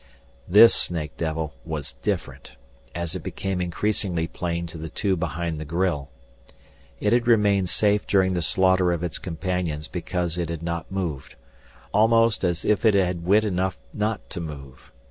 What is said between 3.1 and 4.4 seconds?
it became increasingly